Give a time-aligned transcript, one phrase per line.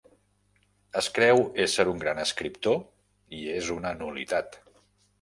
[1.01, 2.83] Es creu ésser un gran escriptor
[3.41, 4.63] i és una nul·litat.